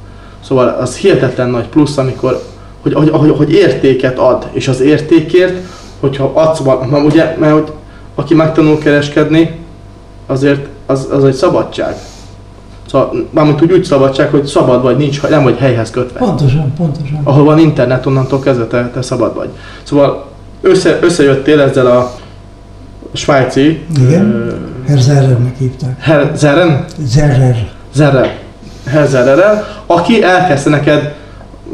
[0.43, 2.43] Szóval az hihetetlen nagy plusz, amikor,
[2.81, 5.57] hogy, hogy, hogy, hogy értéket ad, és az értékért,
[5.99, 6.59] hogyha adsz,
[6.89, 7.71] na ugye, mert hogy
[8.15, 9.55] aki megtanul kereskedni,
[10.25, 11.95] azért az, az egy szabadság.
[12.93, 16.19] Szóval, mármint úgy, úgy szabadság, hogy szabad vagy, nincs, nem vagy helyhez kötve.
[16.19, 17.19] Pontosan, pontosan.
[17.23, 19.49] Ahol van internet, onnantól kezdve te, te szabad vagy.
[19.83, 20.25] Szóval
[20.61, 22.11] össze, összejöttél ezzel a
[23.13, 23.85] svájci...
[24.07, 25.99] Igen, uh, Herr Zerrernek hívták.
[25.99, 26.85] Herr Zerren?
[27.05, 27.69] Zerrer.
[27.93, 28.39] Zerrer.
[28.85, 31.15] Herr Zerrerrel, aki elkezdte neked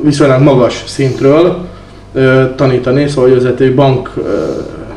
[0.03, 1.57] viszonylag magas szintről
[2.13, 4.23] uh, tanítani, szóval hogy bank uh,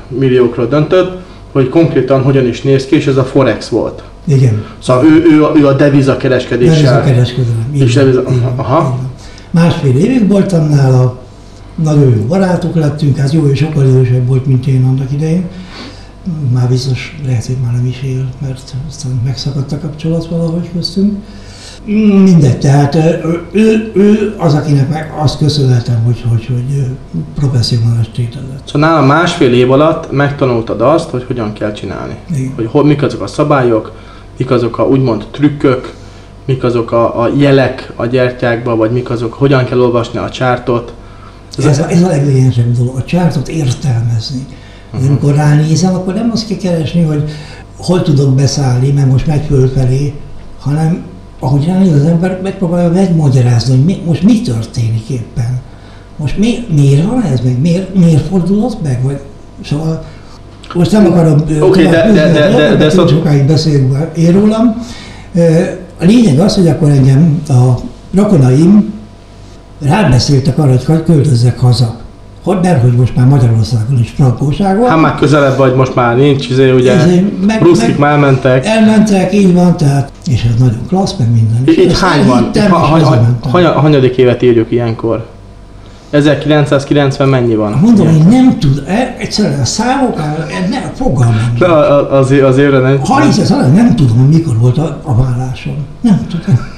[0.09, 1.21] milliókról döntött,
[1.53, 4.03] hogy konkrétan hogyan is néz ki, és ez a Forex volt.
[4.25, 4.65] Igen.
[4.83, 6.75] Szóval ő, ő, ő a deviza kereskedéssel.
[6.75, 7.69] Deviza kereskedelem.
[7.73, 8.23] És deviza,
[8.57, 8.99] aha.
[9.51, 11.21] Másfél évig voltam nála,
[11.75, 15.45] nagyon jó barátok lettünk, hát jó, és sokkal idősebb volt, mint én annak idején.
[16.53, 21.13] Már biztos lehet, hogy már nem is él, mert aztán megszakadt a kapcsolat valahogy köztünk.
[21.85, 22.95] Mindegy, tehát
[23.53, 26.87] ő, ő az, akinek meg azt köszönhetem, hogy, hogy, hogy
[27.35, 28.67] professzionális tétel lett.
[28.67, 32.15] Szóval nálam másfél év alatt megtanultad azt, hogy hogyan kell csinálni.
[32.35, 32.53] Igen.
[32.55, 33.93] Hogy hol, mik azok a szabályok,
[34.43, 35.95] mik azok a úgymond trükkök,
[36.45, 40.93] mik azok a, a jelek a gyertyákban, vagy mik azok, hogyan kell olvasni a csártot,
[41.59, 44.47] Ez, ez, a, ez a leglényegesebb dolog, a csártot értelmezni.
[44.93, 45.09] Uh-huh.
[45.09, 47.31] Amikor ránézem, akkor nem azt kell keresni, hogy
[47.77, 50.13] hol tudok beszállni, mert most megy fölfelé,
[50.61, 51.03] hanem
[51.39, 55.61] ahogy ránéz az ember, megpróbálja megmagyarázni, hogy mi, most mi történik éppen.
[56.17, 57.61] Most mi, miért van ez meg?
[57.61, 59.03] Miért, miért fordulott meg?
[59.03, 59.21] Vagy,
[59.65, 60.05] szóval
[60.75, 61.43] most nem akarom...
[61.61, 64.85] Okay, de, de, de, de, de, ezt sokáig beszélünk én rólam.
[66.01, 67.75] A lényeg az, hogy akkor engem a
[68.15, 68.93] rokonaim
[69.85, 72.01] rábeszéltek arra, hogy költözzek haza.
[72.43, 74.89] Hogy, mert hogy most már Magyarországon is frankóság van.
[74.89, 76.95] Hát már közelebb vagy, most már nincs, izé, ugye,
[77.47, 78.67] meg, Bruszkik már elmentek.
[78.67, 81.85] Elmentek, így van, tehát, és ez nagyon klassz, meg minden.
[81.85, 82.51] Itt hány van?
[83.51, 85.27] Ha, hanyadik évet írjuk ilyenkor?
[86.13, 87.73] 1990 mennyi van?
[87.73, 90.17] Mondom, hogy nem tud, e, egyszerűen a számok,
[90.71, 91.55] nem, fogalmam.
[91.59, 91.67] De
[92.17, 93.01] az, az évre nem.
[93.01, 95.77] Ha hisz, nem tudom, mikor volt a, a vállásom.
[96.01, 96.61] Nem tudom.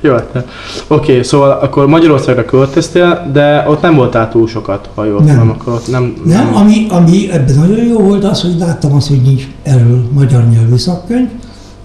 [0.00, 0.44] Jó, hát
[0.86, 5.34] oké, okay, szóval akkor Magyarországra költöztél, de ott nem voltál túl sokat, ha jól nem.
[5.34, 6.14] tudom, akkor ott nem...
[6.24, 6.56] Nem, nem.
[6.56, 10.76] Ami, ami ebben nagyon jó volt az, hogy láttam azt, hogy nincs erről magyar nyelvű
[10.76, 11.28] szakkönyv,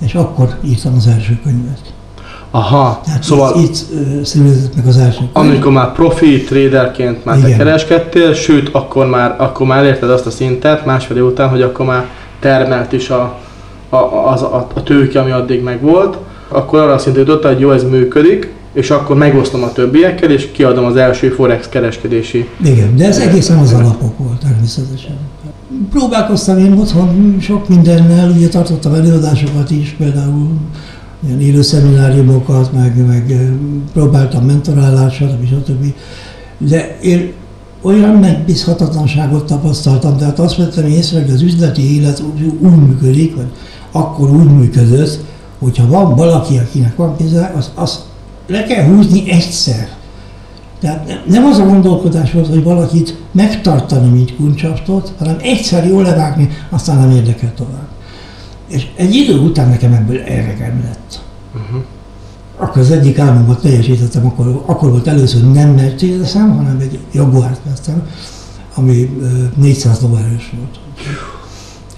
[0.06, 1.94] és akkor írtam az első könyvet.
[2.56, 3.76] Aha, Tehát szóval itt,
[4.36, 5.20] itt meg az első.
[5.34, 10.30] Amikor már profi traderként már te kereskedtél, sőt, akkor már, akkor már elérted azt a
[10.30, 12.06] szintet másfél után, hogy akkor már
[12.39, 13.38] termelt is a,
[13.89, 13.98] a,
[14.32, 17.84] az, a, a tőke, ami addig meg volt, akkor arra szinten jutottál, hogy jó, ez
[17.84, 22.50] működik, és akkor megosztom a többiekkel, és kiadom az első Forex kereskedési...
[22.63, 25.18] Igen, de ez egészen az alapok volt természetesen.
[25.91, 30.50] Próbálkoztam én otthon sok mindennel, ugye tartottam előadásokat is, például
[31.26, 33.52] ilyen élő szemináriumokat, meg, meg
[33.94, 35.48] próbáltam mentorálást, stb.
[35.48, 35.94] stb.
[36.58, 37.32] De én
[37.82, 43.52] olyan megbízhatatlanságot tapasztaltam, tehát azt vettem észre, hogy az üzleti élet úgy, működik, vagy
[43.92, 45.24] akkor úgy működött,
[45.60, 48.04] hogyha van valaki, akinek van pénze, az, az
[48.48, 49.90] le kell húzni egyszer.
[50.80, 56.50] Tehát nem az a gondolkodás volt, hogy valakit megtartani, mint kuncsaftot, hanem egyszer jól levágni,
[56.70, 57.88] aztán nem érdekel tovább.
[58.76, 61.22] És egy idő után nekem ebből eregem lett.
[61.54, 61.84] Uh-huh.
[62.58, 68.08] Akkor az egyik álmomat teljesítettem, akkor, akkor volt először nem mercedes hanem egy Jaguar-t vettem,
[68.76, 69.20] ami
[69.56, 70.80] 400 lóerős volt.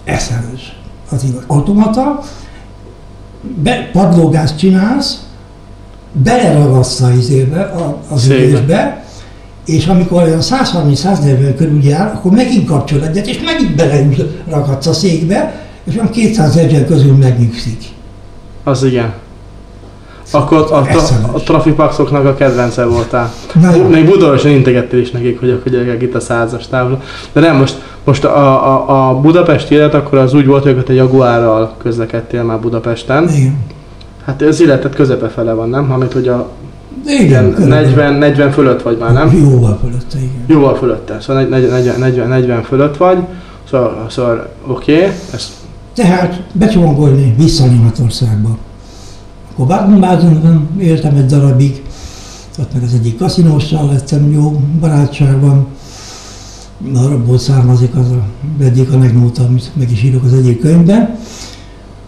[0.04, 0.80] Eszelős.
[1.10, 2.24] Az automata,
[3.64, 5.26] be, padlógázt csinálsz,
[6.12, 7.74] beleragasztsz a izébe,
[8.10, 9.06] az ülésbe,
[9.66, 15.67] és amikor olyan 130-140 körül jár, akkor megint kapcsol egyet, és megint belerakadsz a székbe,
[15.88, 17.84] és olyan 200 ezer közül megnyugszik.
[18.64, 19.14] Az igen.
[20.32, 20.86] Akkor a, a,
[21.32, 23.34] a trafipaxoknak a kedvence voltál.
[23.62, 27.02] Na, Még Budapesten integettél is nekik, hogy akkor gyerekek itt a százas tábla.
[27.32, 30.96] De nem, most, most a, a, a Budapesti élet akkor az úgy volt, hogy egy
[30.96, 33.30] Jaguárral közlekedtél már Budapesten.
[33.30, 33.58] Igen.
[34.26, 35.92] Hát az életet közepe fele van, nem?
[35.92, 36.50] Amit hogy a
[37.06, 39.32] igen, 40, 40 fölött vagy már, nem?
[39.32, 40.46] Jóval fölötte, igen.
[40.48, 43.18] Jóval fölötte, szóval 40, 40, 40 fölött vagy,
[43.70, 45.50] szóval, szóval oké, okay, ezt...
[45.98, 48.58] Tehát becsomagolni vissza Németországba.
[49.52, 51.84] Akkor Baden-Badenben éltem egy darabig,
[52.60, 55.68] ott meg az egyik kaszinóssal lettem jó barátságban,
[56.94, 58.24] arabból származik az a
[58.60, 61.18] egyik anekdóta, amit meg is írok az egyik könyvben,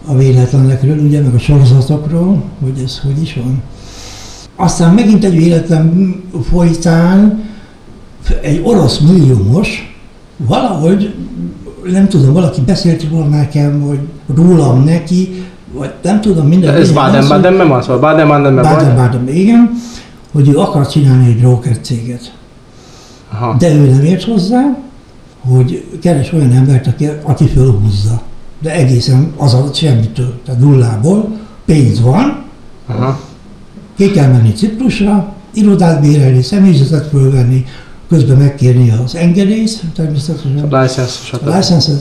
[0.06, 3.62] a véletlenekről, ugye, meg a sorozatokról, hogy ez hogy is van.
[4.56, 6.14] Aztán megint egy véletlen
[6.50, 7.44] folytán
[8.42, 9.98] egy orosz milliómos
[10.36, 11.14] valahogy,
[11.84, 13.98] nem tudom, valaki beszélt volna nekem, hogy
[14.34, 16.74] rólam neki, vagy nem tudom, minden.
[16.74, 18.74] Ez Baden-Badenben van, szóval Baden-Badenben van?
[18.74, 19.70] Baden-Badenben, igen,
[20.32, 22.32] hogy ő akar csinálni egy broker céget.
[23.32, 23.56] Aha.
[23.58, 24.76] De ő nem ért hozzá,
[25.40, 28.20] hogy keres olyan embert, aki, aki fölhúzza.
[28.62, 32.42] De egészen az a semmitől, tehát nullából, pénz van,
[32.86, 33.20] Aha.
[33.96, 37.64] ki kell menni Ciprusra, irodát bérelni, személyzetet fölvenni,
[38.10, 40.68] közben megkérni az engedélyt, természetesen.
[40.70, 41.94] A licensz, A licensz és,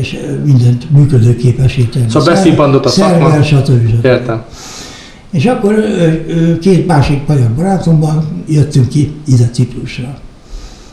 [0.00, 2.04] és mindent működőképesíteni.
[2.08, 3.30] Szóval beszipandott a szakma.
[3.30, 4.04] Szerver, stb.
[4.04, 4.42] Értem.
[5.30, 5.84] És akkor
[6.60, 10.18] két másik magyar barátomban jöttünk ki ide Ciprusra.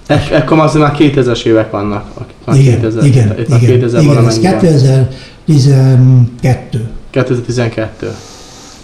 [0.07, 2.05] Ek, ekkor azért már 2000-es évek vannak.
[2.45, 6.89] Már igen, 2000, igen, itt igen, 2000 igen, ez 2012.
[7.09, 8.15] 2012.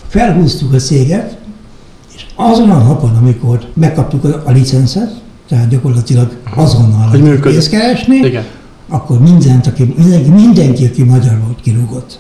[0.08, 1.38] Felhúztuk a céget,
[2.16, 8.16] és azon a napon, amikor megkaptuk a, a licenszet, tehát gyakorlatilag azonnal hogy pénzt keresni,
[8.16, 8.44] Igen.
[8.88, 12.20] akkor mindent, aki, mindenki, mindenki, aki magyar volt, kirúgott.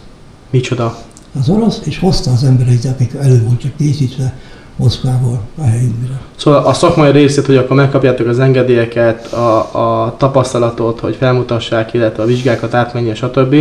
[0.49, 0.97] Micsoda?
[1.39, 4.33] Az orosz, és hozta az embereit, akik elő voltak készítve
[4.75, 6.21] Moszkvából a helyünkre.
[6.35, 9.57] Szóval a szakmai részét, hogy akkor megkapjátok az engedélyeket, a,
[10.03, 13.55] a tapasztalatot, hogy felmutassák, illetve a vizsgákat átmenni, stb.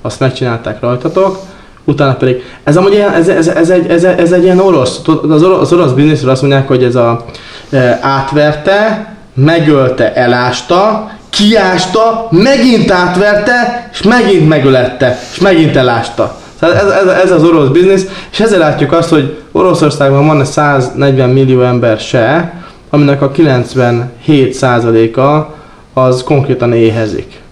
[0.00, 1.38] Azt megcsinálták rajtatok.
[1.84, 5.42] Utána pedig, ez amúgy ilyen, ez, ez, ez, egy, ez, ez egy ilyen orosz, az
[5.42, 7.24] orosz, az orosz bizniszről azt mondják, hogy ez a
[7.70, 16.36] e, átverte, megölte, elásta, kiásta, megint átverte, és megint megölette, és megint elásta.
[16.58, 21.30] Tehát ez, ez, ez az orosz biznisz, és ezzel látjuk azt, hogy Oroszországban van 140
[21.30, 22.54] millió ember se,
[22.90, 25.54] aminek a 97%-a
[26.00, 27.42] az konkrétan éhezik.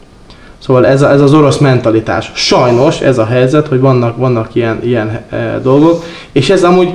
[0.67, 2.31] Szóval ez, a, ez az orosz mentalitás.
[2.35, 6.89] Sajnos ez a helyzet, hogy vannak, vannak ilyen, ilyen e, dolgok, és ez amúgy,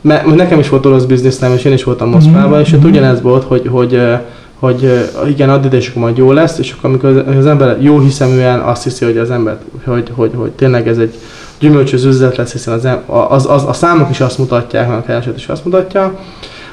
[0.00, 2.60] mert nekem is volt orosz bizniszem, és én is voltam Moszkvában, mm-hmm.
[2.60, 2.88] és ott mhm.
[2.88, 4.24] ugyanez volt, hogy, hogy, e,
[4.58, 7.98] hogy, hogy igen, addig és akkor majd jó lesz, és akkor amikor az, ember jó
[7.98, 11.14] hiszeműen azt hiszi, hogy az ember, hogy, hogy, hogy tényleg ez egy
[11.58, 12.88] gyümölcsös üzlet lesz, hiszen az,
[13.28, 16.18] az, az, a számok is azt mutatják, meg a kereset is azt mutatja,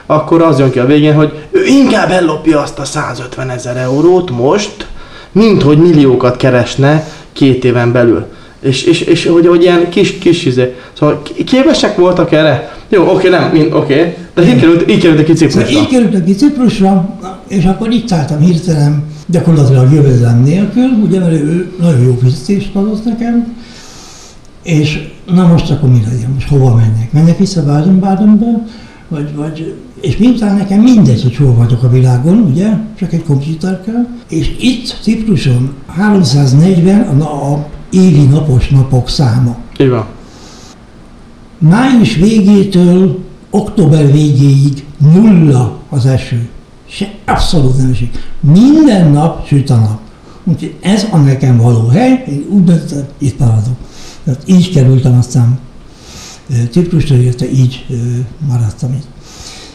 [0.06, 4.32] akkor az jön ki a végén, hogy ő inkább ellopja azt a 150 ezer eurót
[4.32, 4.88] most,
[5.38, 8.26] mint hogy milliókat keresne két éven belül.
[8.60, 10.76] És, és, és hogy, hogy ilyen kis, kis izé.
[11.00, 12.76] Szóval képesek voltak erre?
[12.90, 14.16] Jó, oké, nem, mind, oké.
[14.34, 15.66] De így került, így került ki Ciprusra.
[15.66, 21.32] Szóval így került ki Ciprusra, és akkor itt álltam hirtelen, gyakorlatilag jövedelem nélkül, ugye, mert
[21.32, 23.56] ő nagyon jó fizetést adott nekem,
[24.64, 27.12] és na most akkor mi legyen, most hova menjek?
[27.12, 28.66] Menjek vissza Baden-Badenbe,
[29.08, 33.82] vagy, vagy, és miután nekem mindegy, hogy hol vagyok a világon, ugye, csak egy komputer
[33.86, 39.58] kell, és itt Cipruson 340 a, a évi napos napok száma.
[39.78, 40.06] Igen.
[41.58, 46.50] Május végétől október végéig nulla az eső.
[46.90, 48.18] Se, abszolút nem esik.
[48.40, 50.00] Minden nap süt a nap.
[50.44, 53.76] Úgyhogy ez a nekem való hely, én úgy döntöttem, itt maradok.
[54.24, 55.60] Tehát így kerültem aztán
[56.72, 57.86] Ciprusra, illetve így
[58.48, 59.08] maradtam itt.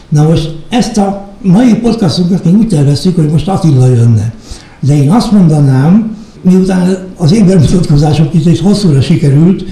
[0.09, 4.33] Na most ezt a mai podcastunkat még úgy terveztük, hogy most Attila jönne.
[4.79, 9.65] De én azt mondanám, miután az én bemutatkozásom kicsit hosszúra sikerült,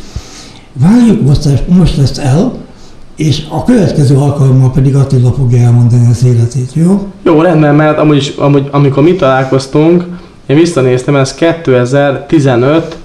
[0.73, 2.53] várjuk most, most ezt el,
[3.15, 7.07] és a következő alkalommal pedig Attila fogja elmondani az életét, jó?
[7.23, 10.05] Jó, rendben, mert amúgy, amúgy amikor mi találkoztunk,
[10.45, 12.97] én visszanéztem, ez 2015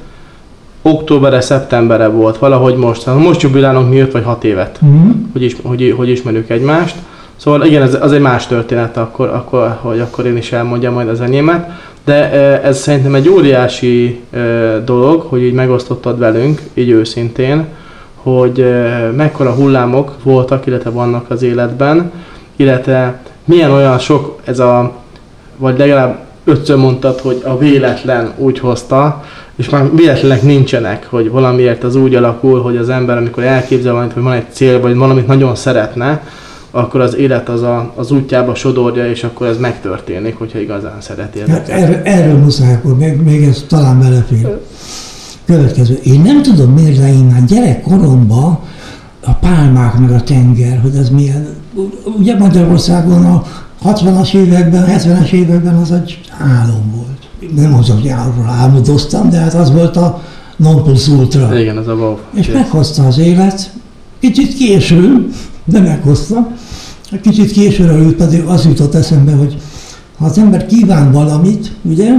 [0.86, 3.04] októberre, szeptemberre volt, valahogy most.
[3.04, 5.14] Hát most jubilálunk mi 5 vagy 6 évet, uh-huh.
[5.32, 6.96] hogy, is, hogy, hogy ismerjük egymást.
[7.36, 11.08] Szóval igen, ez, az egy más történet, akkor, akkor, hogy akkor én is elmondjam majd
[11.08, 11.70] az enyémet.
[12.04, 12.30] De
[12.62, 14.20] ez szerintem egy óriási
[14.84, 17.66] dolog, hogy így megosztottad velünk, így őszintén,
[18.14, 18.64] hogy
[19.16, 22.10] mekkora hullámok voltak, illetve vannak az életben,
[22.56, 24.92] illetve milyen olyan sok ez a,
[25.56, 29.24] vagy legalább ötször mondtad, hogy a véletlen úgy hozta,
[29.56, 34.12] és már véletlenek nincsenek, hogy valamiért az úgy alakul, hogy az ember, amikor elképzel valamit,
[34.12, 36.22] hogy van egy cél, vagy valamit nagyon szeretne,
[36.70, 41.40] akkor az élet az a, az útjába sodorja, és akkor ez megtörténik, hogyha igazán szereti
[41.48, 44.58] Hát erről, erről muszáj, akkor még, még ez talán belefér.
[45.46, 45.98] Következő.
[46.02, 48.58] Én nem tudom miért, de én már gyerekkoromban
[49.24, 51.46] a pálmák meg a tenger, hogy ez milyen...
[52.18, 53.42] Ugye Magyarországon a
[53.84, 57.54] 60-as években, 70-es években az egy álom volt.
[57.54, 60.22] Nem az, hogy arról álmodoztam, de hát az volt a
[60.56, 61.58] non plus ultra.
[61.58, 62.16] Igen, az a wow.
[62.34, 63.70] És meghozta az élet,
[64.20, 65.28] kicsit késő,
[65.64, 66.48] de meghozta.
[67.22, 69.56] Kicsit későre pedig az jutott eszembe, hogy
[70.18, 72.12] ha az ember kíván valamit, ugye,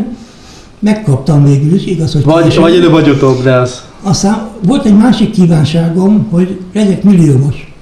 [0.80, 2.62] megkaptam végül is, igaz, hogy Vagy, később.
[2.62, 3.82] vagy előbb vagy utóbb, de az.
[4.02, 7.74] Aztán volt egy másik kívánságom, hogy legyek milliómos.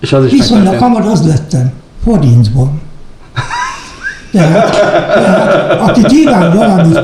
[0.00, 1.72] És az is Viszonylag hamar az lettem,
[2.04, 2.80] forintban.
[4.32, 4.70] Tehát,
[5.14, 6.98] tehát aki kíván valamit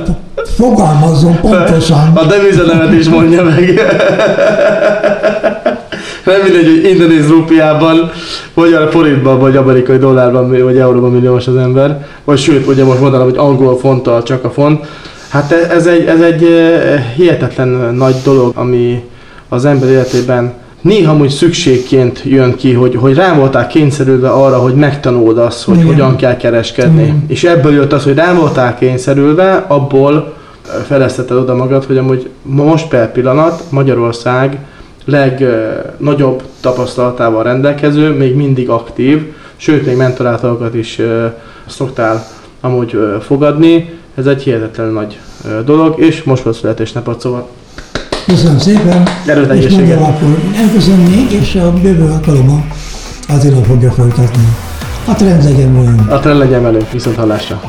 [0.57, 2.13] fogalmazzon pontosan.
[2.15, 3.81] A devizenemet is mondja meg.
[6.25, 8.11] Nem mindegy, hogy indonéz rupiában,
[8.55, 12.07] vagy a forintban, vagy amerikai dollárban, vagy euróban milliós az ember.
[12.25, 14.87] Vagy sőt, ugye most mondanám, hogy angol fonttal csak a font.
[15.29, 19.05] Hát ez egy, ez egy eh, hihetetlen nagy dolog, ami
[19.49, 24.75] az ember életében néha úgy szükségként jön ki, hogy, hogy rá voltál kényszerülve arra, hogy
[24.75, 25.87] megtanuld azt, hogy Igen.
[25.87, 27.03] hogyan kell kereskedni.
[27.03, 27.25] Igen.
[27.29, 30.37] És ebből jött az, hogy rá voltál kényszerülve, abból
[30.87, 34.59] felezteted oda magad, hogy amúgy most per pillanat Magyarország
[35.05, 41.01] legnagyobb tapasztalatával rendelkező, még mindig aktív, sőt, még mentorátorokat is
[41.67, 42.27] szoktál
[42.61, 43.91] amúgy fogadni.
[44.15, 45.19] Ez egy hihetetlen nagy
[45.65, 47.49] dolog, és most volt születésnapot, szóval
[48.29, 49.03] Köszönöm szépen.
[49.27, 52.67] Erőt és mondjam akkor elköszönnék, és a jövő alkalommal
[53.29, 54.43] azért fogja folytatni.
[55.07, 55.99] A trend legyen olyan.
[55.99, 57.61] A trend legyen velünk, viszont hallásra.